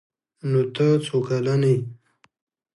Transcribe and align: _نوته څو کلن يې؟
_نوته 0.51 0.87
څو 1.05 1.17
کلن 1.27 1.61
يې؟ 1.71 1.75